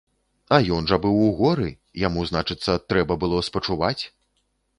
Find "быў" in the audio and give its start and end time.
1.03-1.19